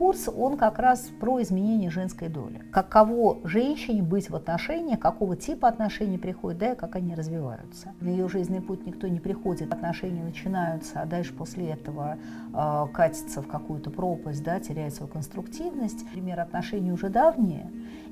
[0.00, 2.62] курс, он как раз про изменение женской доли.
[2.72, 7.92] Каково женщине быть в отношениях, какого типа отношений приходят, да, и как они развиваются.
[8.00, 12.16] В ее жизненный путь никто не приходит, отношения начинаются, а дальше после этого
[12.54, 16.02] э, катится в какую-то пропасть, да, теряет свою конструктивность.
[16.04, 17.70] Например, отношения уже давние,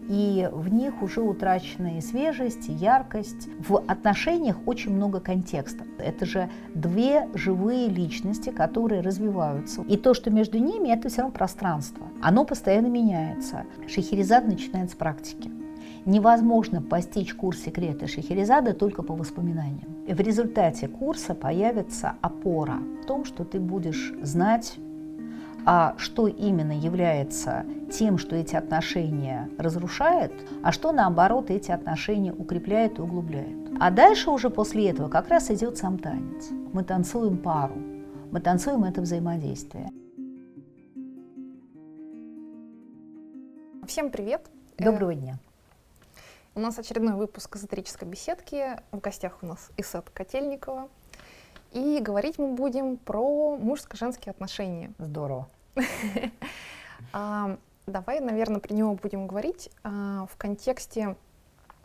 [0.09, 3.48] и в них уже утрачена и свежесть, и яркость.
[3.58, 5.84] В отношениях очень много контекста.
[5.98, 9.82] Это же две живые личности, которые развиваются.
[9.82, 12.07] И то, что между ними, это все равно пространство.
[12.22, 13.64] Оно постоянно меняется.
[13.86, 15.50] Шахерезад начинает с практики.
[16.07, 19.98] Невозможно постичь курс секрета Шахерезада только по воспоминаниям.
[20.09, 24.79] В результате курса появится опора в том, что ты будешь знать
[25.67, 32.98] а что именно является тем, что эти отношения разрушает, а что наоборот эти отношения укрепляет
[32.98, 33.56] и углубляет.
[33.81, 36.48] А дальше уже после этого как раз идет сам танец.
[36.72, 37.77] Мы танцуем пару,
[38.31, 39.91] мы танцуем это взаимодействие.
[43.86, 44.51] Всем привет!
[44.79, 45.39] Доброго дня!
[46.55, 48.81] У нас очередной выпуск эзотерической беседки.
[48.91, 50.89] В гостях у нас Исат Котельникова.
[51.72, 54.92] И говорить мы будем про мужско-женские отношения.
[54.98, 55.48] Здорово.
[57.12, 61.16] Давай, наверное, про него будем говорить а, в контексте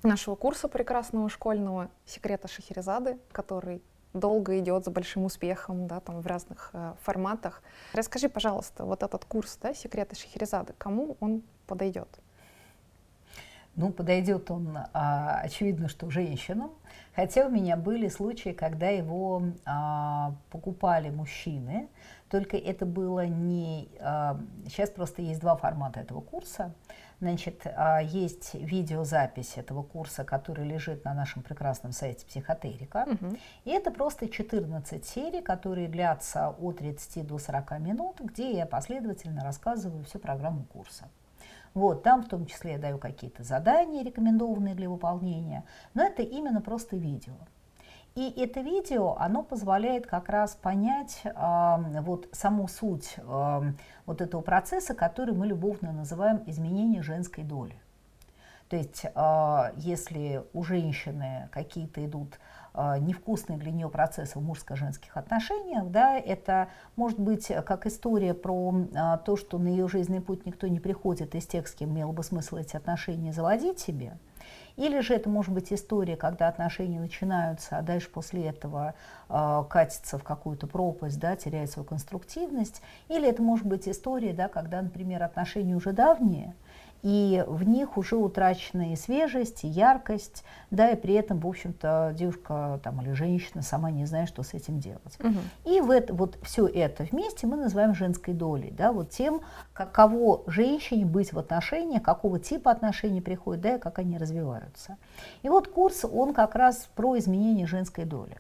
[0.04, 3.82] нашего курса прекрасного школьного «Секрета Шахерезады», который
[4.14, 7.64] долго идет с большим успехом, да, там в разных э, форматах.
[7.94, 12.10] Расскажи, пожалуйста, вот этот курс, да, «Секреты Шахерезады», кому он подойдет?
[13.76, 16.72] Ну, подойдет он, а, очевидно, что женщинам,
[17.16, 21.90] хотя у меня были случаи, когда его а, покупали мужчины,
[22.30, 23.90] только это было не...
[24.00, 26.74] А, сейчас просто есть два формата этого курса.
[27.20, 33.06] Значит, а, есть видеозапись этого курса, который лежит на нашем прекрасном сайте Психотерика.
[33.08, 33.38] Угу.
[33.66, 39.44] И это просто 14 серий, которые длятся от 30 до 40 минут, где я последовательно
[39.44, 41.06] рассказываю всю программу курса.
[41.74, 45.64] Вот, там в том числе я даю какие-то задания, рекомендованные для выполнения,
[45.94, 47.34] но это именно просто видео.
[48.16, 53.62] И это видео, оно позволяет как раз понять э, вот саму суть э,
[54.06, 57.76] вот этого процесса, который мы любовно называем изменение женской доли.
[58.74, 62.40] То есть, э, если у женщины какие-то идут
[62.74, 68.74] э, невкусные для нее процессы в мужско-женских отношениях, да, это может быть как история про
[68.74, 72.14] э, то, что на ее жизненный путь никто не приходит из тех, с кем имело
[72.14, 74.18] бы смысл эти отношения заводить себе–
[74.76, 78.96] или же это может быть история, когда отношения начинаются, а дальше после этого
[79.30, 82.82] э, катится в какую-то пропасть, да, теряет свою конструктивность.
[83.08, 86.56] Или это может быть история, да, когда, например, отношения уже давние,
[87.04, 92.14] и в них уже утрачена и свежесть, и яркость, да, и при этом, в общем-то,
[92.18, 95.20] девушка там, или женщина сама не знает, что с этим делать.
[95.20, 95.74] Угу.
[95.76, 99.42] И в это, вот все это вместе мы называем женской долей, да, вот тем,
[99.74, 104.98] каково женщине быть в отношениях, какого типа отношений приходят, да, и как они развиваются.
[105.42, 108.38] И вот курс, он как раз про изменение женской доли.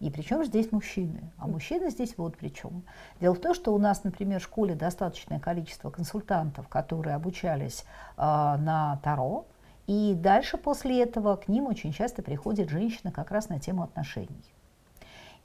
[0.00, 1.30] И причем здесь мужчины.
[1.36, 2.82] А мужчины здесь вот при чем.
[3.20, 7.84] Дело в том, что у нас, например, в школе достаточное количество консультантов, которые обучались
[8.16, 9.46] э, на Таро.
[9.86, 14.42] И дальше после этого к ним очень часто приходит женщина как раз на тему отношений.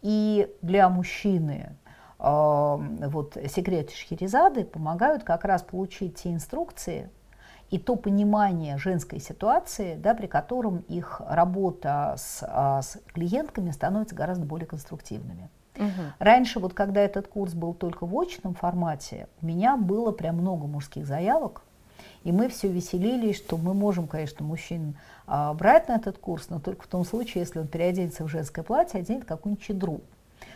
[0.01, 1.75] И для мужчины
[2.19, 7.09] э, вот секреты Шхерезады помогают как раз получить те инструкции,
[7.72, 14.16] и то понимание женской ситуации, да, при котором их работа с, а, с клиентками становится
[14.16, 15.50] гораздо более конструктивными.
[15.78, 16.02] Угу.
[16.20, 20.68] Раньше, вот когда этот курс был только в очном формате, у меня было прям много
[20.68, 21.64] мужских заявок,
[22.24, 24.97] и мы все веселились, что мы можем, конечно, мужчин
[25.28, 28.64] а, брать на этот курс, но только в том случае, если он переоденется в женское
[28.64, 30.02] платье, оденет какую-нибудь чедру.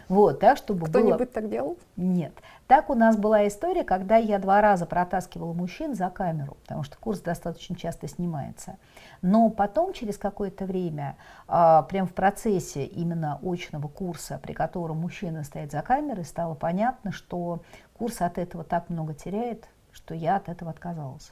[0.09, 1.25] Вот, так, чтобы Кто-нибудь было...
[1.27, 1.77] так делал?
[1.95, 2.33] Нет.
[2.65, 6.97] Так у нас была история, когда я два раза протаскивала мужчин за камеру, потому что
[6.97, 8.77] курс достаточно часто снимается.
[9.21, 11.15] Но потом, через какое-то время,
[11.47, 17.11] а, прям в процессе именно очного курса, при котором мужчина стоит за камерой, стало понятно,
[17.11, 17.61] что
[17.93, 21.31] курс от этого так много теряет, что я от этого отказалась.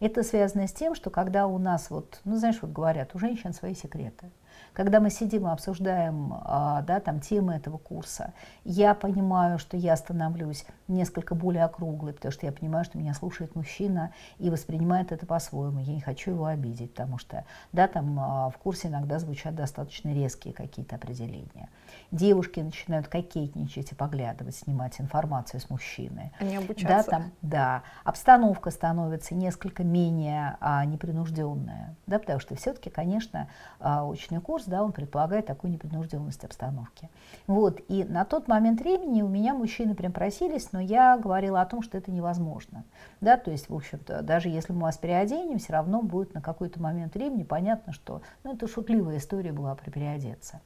[0.00, 3.54] Это связано с тем, что когда у нас вот, ну знаешь, вот говорят, у женщин
[3.54, 4.30] свои секреты.
[4.72, 8.32] Когда мы сидим и обсуждаем а, да, там, темы этого курса,
[8.64, 13.54] я понимаю, что я становлюсь несколько более округлой, потому что я понимаю, что меня слушает
[13.54, 15.80] мужчина и воспринимает это по-своему.
[15.80, 20.12] Я не хочу его обидеть, потому что да, там, а, в курсе иногда звучат достаточно
[20.12, 21.68] резкие какие-то определения.
[22.10, 26.32] Девушки начинают кокетничать и поглядывать, снимать информацию с мужчины.
[26.38, 26.86] Они обучаться.
[26.88, 27.82] Да, там, да.
[28.04, 33.48] Обстановка становится несколько менее а, непринужденная, да, потому что все-таки, конечно,
[33.80, 37.10] а, очный курс, да, он предполагает такую непринужденность обстановки.
[37.48, 41.66] Вот, и на тот момент времени у меня мужчины прям просились, но я говорила о
[41.66, 42.84] том, что это невозможно.
[43.20, 46.80] Да, то есть, в общем-то, даже если мы вас переоденем, все равно будет на какой-то
[46.80, 50.60] момент времени понятно, что, ну, это шутливая история была про переодеться.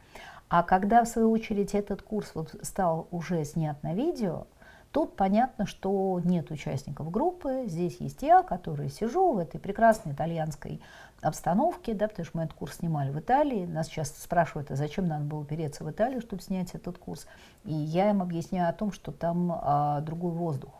[0.50, 4.46] А когда, в свою очередь, этот курс вот стал уже снят на видео,
[4.93, 10.81] Тут понятно, что нет участников группы, здесь есть я, который сижу в этой прекрасной итальянской
[11.20, 13.67] обстановке, да, потому что мы этот курс снимали в Италии.
[13.67, 17.26] Нас часто спрашивают, а зачем надо было переться в Италию, чтобы снять этот курс.
[17.64, 20.73] И я им объясняю о том, что там а, другой воздух.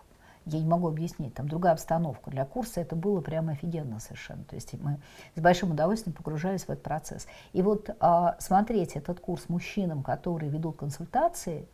[0.46, 2.31] Я не могу объяснить, там другая обстановка.
[2.31, 4.44] Для курса это было прямо офигенно совершенно.
[4.44, 4.99] То есть мы
[5.34, 7.26] с большим удовольствием погружались в этот процесс.
[7.52, 11.69] И вот а, смотреть этот курс мужчинам, которые ведут консультации,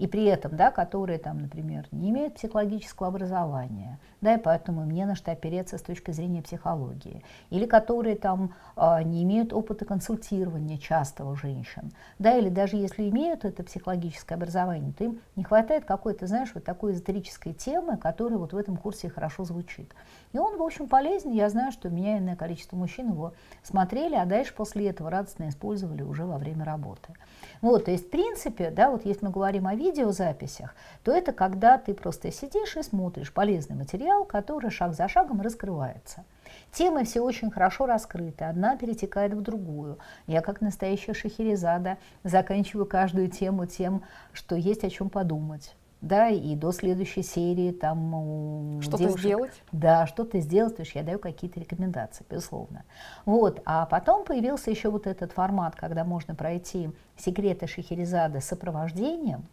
[0.00, 4.90] и при этом, да, которые там, например, не имеют психологического образования, да, и поэтому им
[4.90, 9.84] не на что опереться с точки зрения психологии, или которые там э, не имеют опыта
[9.84, 15.84] консультирования частого женщин, да, или даже если имеют это психологическое образование, то им не хватает
[15.84, 19.92] какой-то, знаешь, вот такой эзотерической темы, которая вот в этом курсе хорошо звучит.
[20.32, 21.32] И он, в общем, полезен.
[21.32, 25.48] Я знаю, что у меня иное количество мужчин его смотрели, а дальше после этого радостно
[25.48, 27.12] использовали уже во время работы.
[27.60, 31.78] Вот, то есть, в принципе, да, вот если мы говорим о видеозаписях, то это когда
[31.78, 36.24] ты просто сидишь и смотришь полезный материал, который шаг за шагом раскрывается.
[36.72, 39.98] Темы все очень хорошо раскрыты, одна перетекает в другую.
[40.26, 44.02] Я, как настоящая шахерезада, заканчиваю каждую тему тем,
[44.32, 50.06] что есть о чем подумать да, и до следующей серии там что-то девушек, сделать, да,
[50.06, 52.84] что-то сделать, то есть я даю какие-то рекомендации, безусловно.
[53.26, 59.44] Вот, а потом появился еще вот этот формат, когда можно пройти секреты Шахерезады с сопровождением,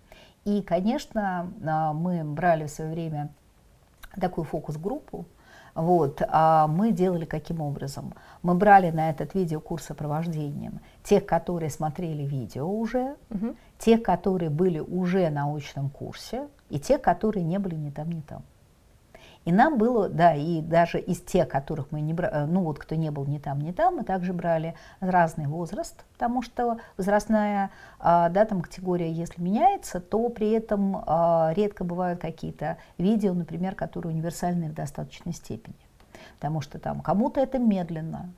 [0.47, 3.27] и, конечно, а, мы брали в свое время
[4.17, 5.25] такую фокус-группу,
[5.75, 8.13] вот, а мы делали каким образом?
[8.43, 13.57] Мы брали на этот видеокурс сопровождением тех, которые смотрели видео уже, угу.
[13.77, 18.21] тех, которые были уже на очном курсе, и тех, которые не были ни там, ни
[18.21, 18.41] там.
[19.47, 22.79] И нам было, да, и даже из тех, которых мы не брали, э, ну вот
[22.79, 27.71] кто не был ни там, ни там, мы также брали разный возраст, потому что возрастная,
[27.97, 33.73] а, да, там категория, если меняется, то при этом а, редко бывают какие-то видео, например,
[33.73, 35.77] которые универсальны в достаточной степени.
[36.35, 38.29] Потому что там кому-то это медленно,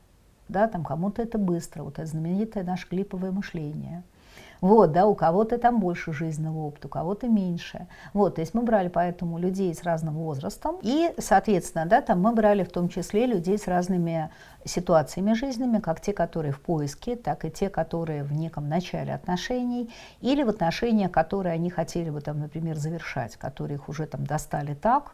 [0.48, 4.04] да, там кому-то это быстро, вот это знаменитое наше клиповое мышление–
[4.62, 7.88] вот, да, у кого-то там больше жизненного опыта, у кого-то меньше.
[8.14, 10.78] Вот, то есть мы брали поэтому людей с разным возрастом.
[10.82, 14.30] И, соответственно, да, там мы брали в том числе людей с разными
[14.66, 19.90] ситуациями жизненными, как те, которые в поиске, так и те, которые в неком начале отношений,
[20.22, 24.74] или в отношениях, которые они хотели бы, там, например, завершать, которые их уже там достали
[24.74, 25.14] так,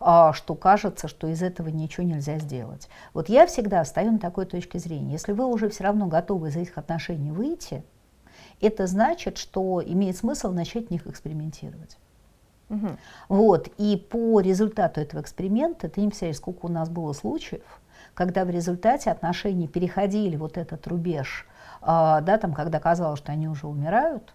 [0.00, 2.88] а, что кажется, что из этого ничего нельзя сделать.
[3.12, 5.12] Вот я всегда стою на такой точке зрения.
[5.12, 7.84] Если вы уже все равно готовы из этих отношений выйти,
[8.60, 11.96] это значит, что имеет смысл начать в них экспериментировать.
[12.68, 12.88] Угу.
[13.28, 17.80] Вот, и по результату этого эксперимента, ты не представляешь, сколько у нас было случаев,
[18.14, 21.46] когда в результате отношений переходили вот этот рубеж,
[21.82, 24.32] э, да, там, когда казалось, что они уже умирают,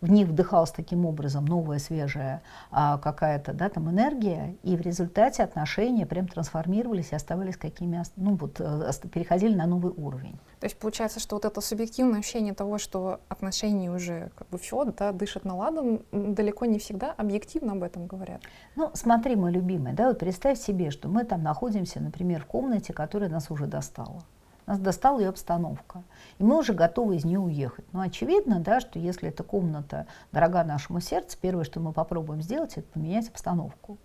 [0.00, 5.42] в них вдыхалась таким образом новая, свежая а, какая-то да, там энергия, и в результате
[5.42, 10.38] отношения прям трансформировались и оставались какими, ну вот, э, переходили на новый уровень.
[10.60, 14.84] То есть получается, что вот это субъективное ощущение того, что отношения уже как бы все,
[14.84, 18.40] да, дышат на ладан, далеко не всегда объективно об этом говорят.
[18.74, 22.92] Ну, смотри, мой любимый, да, вот представь себе, что мы там находимся, например, в комнате,
[22.92, 24.22] которая нас уже достала.
[24.66, 26.02] Нас достала ее обстановка.
[26.38, 27.84] И мы уже готовы из нее уехать.
[27.92, 32.76] Но очевидно, да, что если эта комната дорога нашему сердцу, первое, что мы попробуем сделать,
[32.76, 33.96] это поменять обстановку.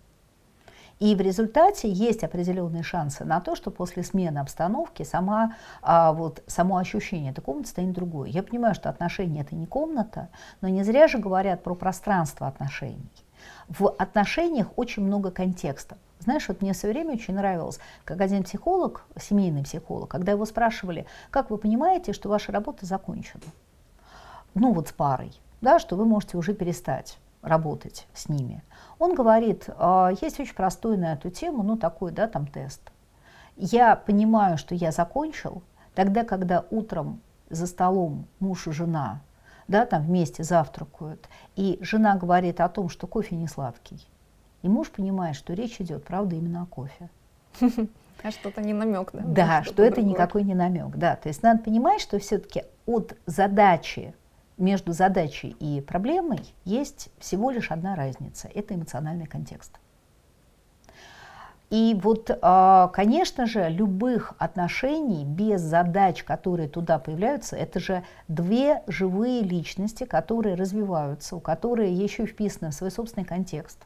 [1.00, 6.44] И в результате есть определенные шансы на то, что после смены обстановки сама, а, вот,
[6.46, 8.28] само ощущение этой комнаты станет другое.
[8.28, 10.28] Я понимаю, что отношения это не комната,
[10.60, 13.10] но не зря же говорят про пространство отношений.
[13.68, 15.98] В отношениях очень много контекстов.
[16.20, 21.06] Знаешь, вот мне все время очень нравилось, как один психолог, семейный психолог, когда его спрашивали,
[21.30, 23.42] как вы понимаете, что ваша работа закончена?
[24.54, 28.62] Ну вот с парой, да, что вы можете уже перестать работать с ними.
[28.98, 32.80] Он говорит, «А, есть очень простой на эту тему, ну такой, да, там тест.
[33.56, 35.62] Я понимаю, что я закончил,
[35.94, 37.20] тогда, когда утром
[37.50, 39.20] за столом муж и жена,
[39.68, 44.06] да, там вместе завтракают, и жена говорит о том, что кофе не сладкий,
[44.62, 47.10] и муж понимает, что речь идет, правда, именно о кофе.
[48.22, 49.22] А что-то не намек, да?
[49.24, 51.16] Да, что, что это никакой не намек, да.
[51.16, 54.14] То есть надо понимать, что все-таки от задачи,
[54.58, 58.48] между задачей и проблемой есть всего лишь одна разница.
[58.54, 59.72] Это эмоциональный контекст.
[61.72, 68.82] И вот, а, конечно же, любых отношений без задач, которые туда появляются, это же две
[68.86, 73.78] живые личности, которые развиваются, у которых еще вписаны в свой собственный контекст.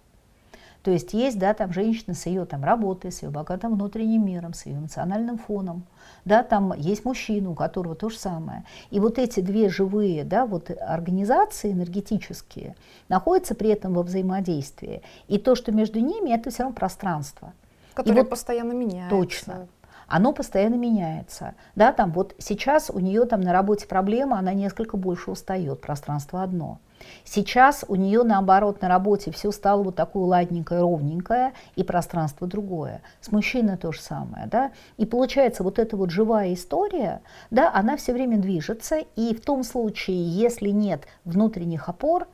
[0.82, 4.52] То есть есть, да, там женщина с ее там работой, с ее богатым внутренним миром,
[4.52, 5.84] с ее эмоциональным фоном,
[6.24, 8.64] да, там есть мужчина, у которого то же самое.
[8.90, 12.74] И вот эти две живые, да, вот организации энергетические
[13.08, 15.02] находятся при этом во взаимодействии.
[15.28, 17.52] И то, что между ними, это все равно пространство.
[17.96, 19.16] Которое вот, постоянно меняется.
[19.16, 19.68] Точно
[20.08, 21.54] оно постоянно меняется.
[21.74, 26.42] Да, там вот сейчас у нее там на работе проблема, она несколько больше устает, пространство
[26.42, 26.78] одно.
[27.24, 33.02] Сейчас у нее, наоборот, на работе все стало вот такое ладненькое, ровненькое, и пространство другое.
[33.20, 34.46] С мужчиной то же самое.
[34.46, 34.72] Да?
[34.96, 39.62] И получается, вот эта вот живая история, да, она все время движется, и в том
[39.62, 42.28] случае, если нет внутренних опор,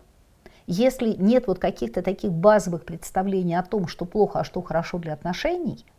[0.66, 5.12] если нет вот каких-то таких базовых представлений о том, что плохо, а что хорошо для
[5.12, 5.84] отношений–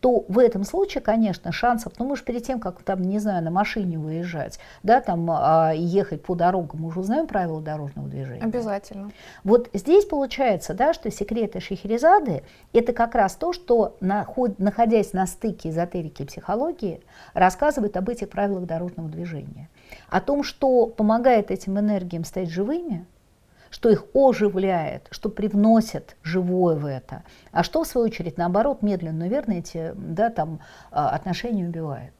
[0.00, 3.42] то в этом случае, конечно, шансов, ну мы же перед тем, как там, не знаю,
[3.42, 8.42] на машине выезжать, да, там а, ехать по дорогам, мы уже узнаем правила дорожного движения.
[8.42, 9.10] Обязательно.
[9.44, 12.42] Вот здесь получается, да, что секреты Шахерезады
[12.72, 17.00] это как раз то, что наход, находясь на стыке эзотерики и психологии,
[17.34, 19.68] рассказывает об этих правилах дорожного движения.
[20.08, 23.06] О том, что помогает этим энергиям стать живыми,
[23.76, 29.18] что их оживляет, что привносит живое в это, а что, в свою очередь, наоборот, медленно,
[29.18, 32.14] но верно эти да, там, а, отношения убивает.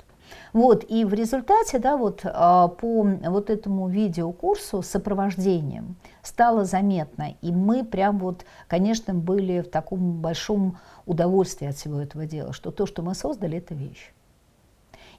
[0.52, 7.36] Вот, и в результате, да, вот, а, по вот этому видеокурсу с сопровождением стало заметно,
[7.40, 12.70] и мы прям вот, конечно, были в таком большом удовольствии от всего этого дела, что
[12.70, 14.12] то, что мы создали, это вещь.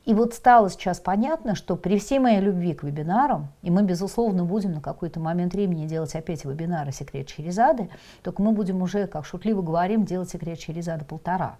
[0.07, 4.45] И вот стало сейчас понятно, что при всей моей любви к вебинарам, и мы, безусловно,
[4.45, 7.89] будем на какой-то момент времени делать опять вебинары «Секрет Черезады»,
[8.23, 11.57] только мы будем уже, как шутливо говорим, делать «Секрет Черезады» полтора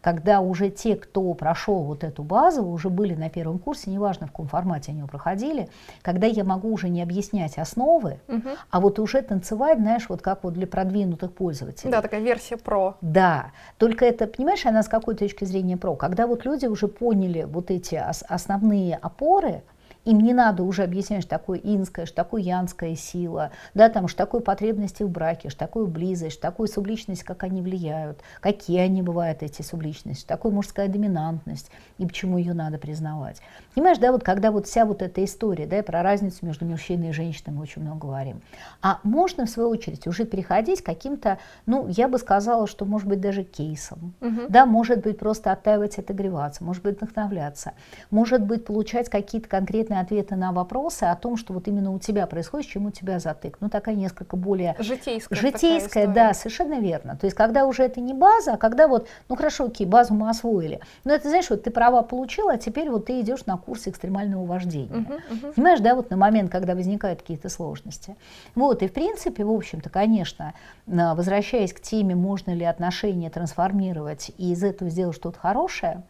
[0.00, 4.30] когда уже те, кто прошел вот эту базу, уже были на первом курсе, неважно в
[4.30, 5.68] каком формате они проходили,
[6.02, 8.50] когда я могу уже не объяснять основы, угу.
[8.70, 11.90] а вот уже танцевать, знаешь, вот как вот для продвинутых пользователей.
[11.90, 12.96] Да, такая версия про.
[13.00, 17.44] Да, только это, понимаешь, она с какой точки зрения про, когда вот люди уже поняли
[17.44, 19.62] вот эти основные опоры,
[20.04, 24.18] им не надо уже объяснять, что такое инская, что такое янская сила, да, там, что
[24.18, 29.02] такое потребности в браке, что такое близость, что такое субличность, как они влияют, какие они
[29.02, 33.40] бывают, эти субличности, что такое мужская доминантность и почему ее надо признавать.
[33.74, 37.12] Понимаешь, да, вот когда вот вся вот эта история, да, про разницу между мужчиной и
[37.12, 38.40] женщиной мы очень много говорим.
[38.80, 43.08] А можно, в свою очередь, уже переходить к каким-то, ну, я бы сказала, что, может
[43.08, 44.42] быть, даже кейсом, угу.
[44.48, 47.72] да, может быть, просто оттаивать, отогреваться, может быть, вдохновляться,
[48.10, 51.98] может быть, получать какие-то конкретные конкретные ответы на вопросы о том, что вот именно у
[51.98, 53.58] тебя происходит, чем у тебя затык.
[53.60, 54.74] Ну, такая несколько более...
[54.78, 57.16] Житейская Житейская, да, совершенно верно.
[57.16, 60.30] То есть, когда уже это не база, а когда вот, ну, хорошо, окей, базу мы
[60.30, 60.80] освоили.
[61.04, 64.44] Но это, знаешь, вот ты права получила, а теперь вот ты идешь на курс экстремального
[64.44, 65.00] вождения.
[65.00, 65.52] Угу, угу.
[65.54, 68.16] Понимаешь, да, вот на момент, когда возникают какие-то сложности.
[68.54, 70.54] Вот, и в принципе, в общем-то, конечно,
[70.86, 76.02] возвращаясь к теме, можно ли отношения трансформировать и из этого сделать что-то хорошее,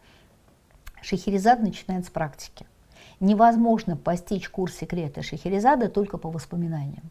[1.01, 2.65] Шахерезад начинает с практики
[3.23, 7.09] невозможно постичь курс секрета Шахерезада только по воспоминаниям.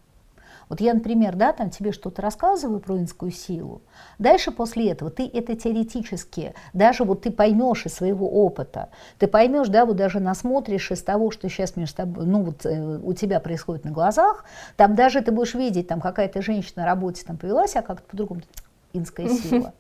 [0.69, 3.83] Вот я, например, да, там тебе что-то рассказываю про инскую силу.
[4.19, 8.88] Дальше после этого ты это теоретически, даже вот ты поймешь из своего опыта,
[9.19, 12.99] ты поймешь, да, вот даже насмотришь из того, что сейчас между тобой, ну вот э,
[13.02, 14.45] у тебя происходит на глазах,
[14.76, 18.40] там даже ты будешь видеть, там какая-то женщина на работе там повелась, а как-то по-другому,
[18.92, 19.75] инская сила,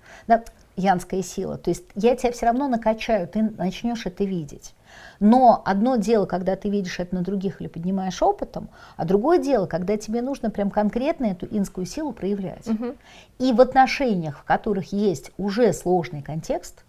[0.76, 1.58] янская сила.
[1.58, 4.74] То есть я тебя все равно накачаю, ты начнешь это видеть.
[5.20, 9.66] Но одно дело, когда ты видишь это на других или поднимаешь опытом, а другое дело,
[9.66, 12.66] когда тебе нужно прям конкретно эту инскую силу проявлять.
[12.66, 12.96] Угу.
[13.38, 16.84] И в отношениях, в которых есть уже сложный контекст,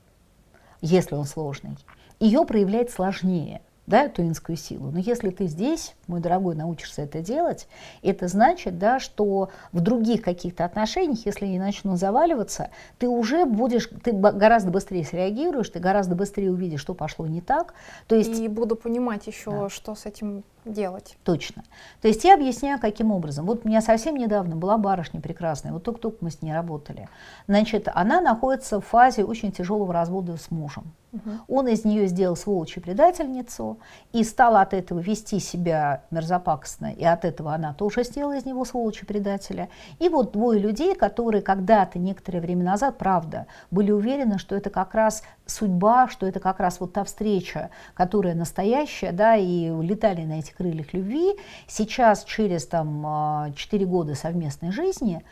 [0.82, 1.77] если он сложный,
[2.20, 4.92] ее проявлять сложнее– да, эту инскую силу.
[4.92, 7.68] Но если ты здесь, мой дорогой, научишься это делать,
[8.02, 13.90] это значит, да, что в других каких-то отношениях, если они начнут заваливаться, ты уже будешь,
[14.04, 17.74] ты гораздо быстрее среагируешь, ты гораздо быстрее увидишь, что пошло не так.
[18.08, 19.70] То есть, и буду понимать еще, да.
[19.70, 21.17] что с этим делать.
[21.24, 21.63] Точно.
[22.01, 23.46] То есть я объясняю, каким образом.
[23.46, 27.10] Вот у меня совсем недавно была барышня прекрасная, вот только-только мы с ней работали.
[27.48, 30.93] Значит, она находится в фазе очень тяжелого развода с мужем.
[31.13, 31.32] Угу.
[31.48, 33.77] Он из нее сделал сволочь предательницу
[34.13, 38.65] и стал от этого вести себя мерзопакостно, и от этого она тоже сделала из него
[38.65, 39.70] сволочь предателя.
[40.00, 44.96] И вот двое людей, которые когда-то, некоторое время назад, правда, были уверены, что это как
[44.96, 50.40] раз судьба, что это как раз вот та встреча, которая настоящая, да, и летали на
[50.40, 51.36] этих крыльях любви,
[51.68, 55.24] сейчас через там 4 а, года совместной жизни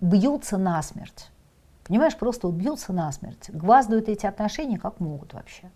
[0.00, 1.30] бьются насмерть.
[1.86, 5.70] Понимаешь, просто вот бьются насмерть, гваздают эти отношения как могут вообще.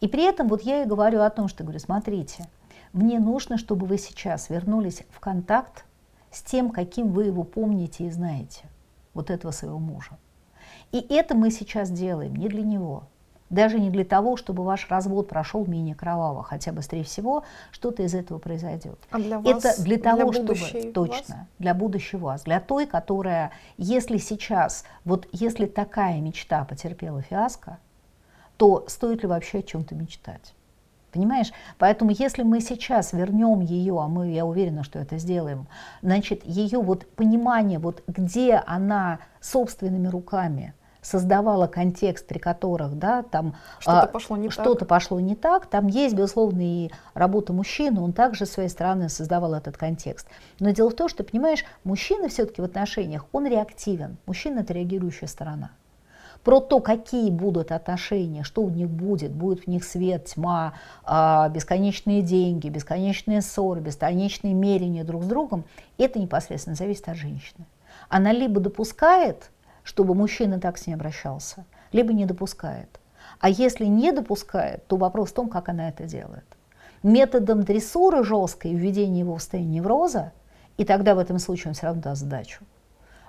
[0.00, 2.46] И при этом вот я и говорю о том, что говорю, смотрите,
[2.92, 5.84] мне нужно, чтобы вы сейчас вернулись в контакт
[6.30, 8.64] с тем, каким вы его помните и знаете,
[9.12, 10.18] вот этого своего мужа.
[10.92, 13.08] И это мы сейчас делаем не для него,
[13.54, 18.14] даже не для того, чтобы ваш развод прошел менее кроваво, хотя быстрее всего что-то из
[18.14, 18.98] этого произойдет.
[19.10, 21.46] А для вас, Это для того, для чтобы точно вас?
[21.58, 27.78] для будущего вас, для той, которая, если сейчас, вот если такая мечта потерпела фиаско,
[28.56, 30.54] то стоит ли вообще о чем-то мечтать?
[31.12, 31.52] Понимаешь?
[31.78, 35.68] Поэтому если мы сейчас вернем ее, а мы, я уверена, что это сделаем,
[36.02, 43.54] значит, ее вот понимание, вот где она собственными руками создавала контекст, при которых, да, там
[43.78, 44.88] что-то а, пошло не что-то так.
[44.88, 49.54] пошло не так, там есть, безусловно, и работа мужчины, он также с своей стороны создавал
[49.54, 50.26] этот контекст.
[50.58, 55.28] Но дело в том, что, понимаешь, мужчина все-таки в отношениях, он реактивен, мужчина это реагирующая
[55.28, 55.70] сторона
[56.44, 61.48] про то, какие будут отношения, что у них будет, будет в них свет, тьма, а,
[61.48, 65.64] бесконечные деньги, бесконечные ссоры, бесконечные мерения друг с другом,
[65.96, 67.64] это непосредственно зависит от женщины.
[68.10, 69.50] Она либо допускает,
[69.84, 73.00] чтобы мужчина так с ней обращался, либо не допускает.
[73.38, 76.44] А если не допускает, то вопрос в том, как она это делает.
[77.02, 80.32] Методом дрессуры жесткой и введения его в состояние невроза,
[80.78, 82.64] и тогда в этом случае он все равно даст сдачу.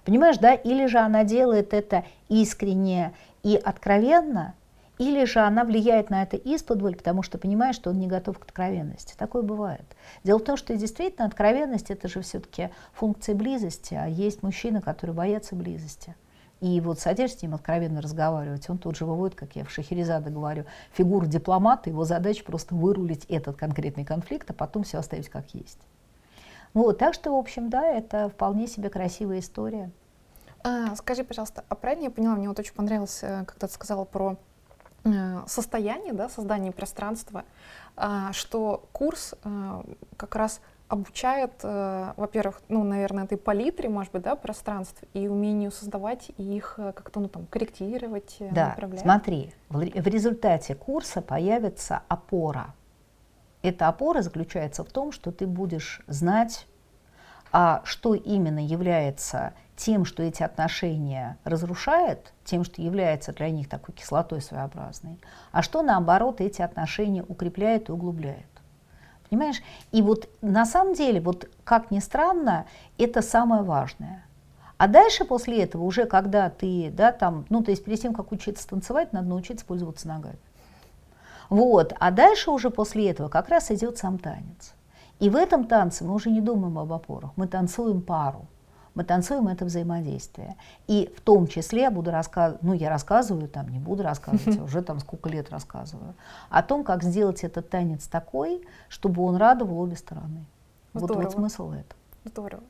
[0.05, 0.53] Понимаешь, да?
[0.53, 4.53] Или же она делает это искренне и откровенно,
[4.97, 8.45] или же она влияет на это исподволь, потому что понимает, что он не готов к
[8.45, 9.15] откровенности.
[9.17, 9.85] Такое бывает.
[10.23, 15.15] Дело в том, что действительно откровенность это же все-таки функция близости, а есть мужчины, которые
[15.15, 16.15] боятся близости.
[16.65, 20.31] И вот садишься с ним откровенно разговаривать, он тут же выводит, как я в Шахерезаде
[20.31, 25.53] говорю, фигуру дипломата, его задача просто вырулить этот конкретный конфликт, а потом все оставить как
[25.53, 25.77] есть.
[26.73, 29.91] Вот, так что, в общем, да, это вполне себе красивая история.
[30.63, 34.03] А, скажи, пожалуйста, а правильно я поняла, мне вот очень понравилось, э, когда ты сказала
[34.03, 34.35] про
[35.03, 37.45] э, состояние, да, создание пространства,
[37.95, 39.83] а, что курс э,
[40.17, 46.31] как раз обучает, во-первых, ну, наверное, этой палитре, может быть, да, пространств и умению создавать
[46.37, 49.01] и их как-то, ну, там, корректировать, да, направлять.
[49.01, 52.75] смотри, в результате курса появится опора,
[53.65, 56.67] эта опора заключается в том, что ты будешь знать,
[57.51, 63.95] а что именно является тем, что эти отношения разрушает, тем, что является для них такой
[63.95, 65.19] кислотой своеобразной,
[65.51, 68.45] а что наоборот эти отношения укрепляет и углубляет.
[69.29, 69.61] Понимаешь?
[69.91, 72.65] И вот на самом деле, вот как ни странно,
[72.97, 74.23] это самое важное.
[74.77, 78.31] А дальше после этого, уже когда ты, да, там, ну, то есть перед тем, как
[78.31, 80.37] учиться танцевать, надо научиться пользоваться ногами.
[81.49, 81.93] Вот.
[81.99, 84.73] А дальше уже после этого как раз идет сам танец.
[85.19, 88.47] И в этом танце мы уже не думаем об опорах, мы танцуем пару.
[88.95, 90.55] Мы танцуем это взаимодействие.
[90.87, 94.81] И в том числе я буду рассказывать, ну я рассказываю там, не буду рассказывать, уже
[94.81, 96.15] там сколько лет рассказываю,
[96.49, 100.45] о том, как сделать этот танец такой, чтобы он радовал обе стороны.
[100.93, 101.17] Здорово.
[101.17, 101.99] Вот, вот смысл этого.
[102.23, 102.63] Здорово.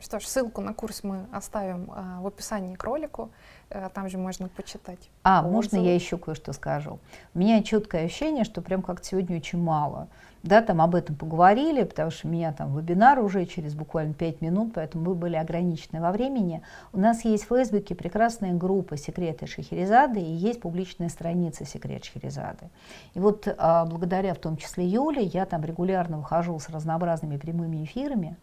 [0.00, 3.30] Что ж, ссылку на курс мы оставим а, в описании к ролику.
[3.68, 5.10] Э, там же можно почитать.
[5.24, 5.52] А, отзывы.
[5.52, 7.00] можно я еще кое-что скажу?
[7.34, 10.08] У меня четкое ощущение, что прям как сегодня очень мало.
[10.42, 14.40] Да, там об этом поговорили, потому что у меня там вебинар уже через буквально 5
[14.40, 16.62] минут, поэтому мы были ограничены во времени.
[16.92, 22.70] У нас есть в Фейсбуке прекрасная группа «Секреты Шахерезады» и есть публичная страница «Секрет Шахерезады».
[23.14, 27.84] И вот а, благодаря в том числе Юле я там регулярно выхожу с разнообразными прямыми
[27.84, 28.36] эфирами,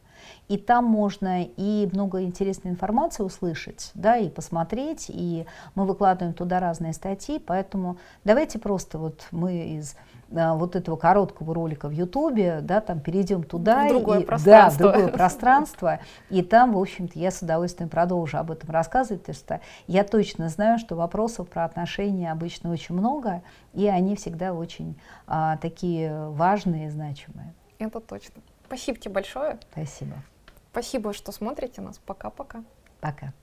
[0.48, 6.60] и там можно и много интересной информации услышать, да, и посмотреть, и мы выкладываем туда
[6.60, 9.96] разные статьи, поэтому давайте просто вот мы из
[10.32, 14.84] вот этого короткого ролика в Ютубе, да, там перейдем туда, в другое и, пространство.
[14.84, 19.22] да, в другое пространство, и там, в общем-то, я с удовольствием продолжу об этом рассказывать,
[19.22, 23.42] потому что я точно знаю, что вопросов про отношения обычно очень много,
[23.74, 27.54] и они всегда очень а, такие важные и значимые.
[27.80, 28.42] Это точно.
[28.68, 29.58] Спасибо тебе большое.
[29.72, 30.16] Спасибо.
[30.72, 31.98] Спасибо, что смотрите нас.
[31.98, 32.64] Пока-пока.
[33.02, 33.28] Пока.
[33.28, 33.32] -пока.
[33.32, 33.34] Пока.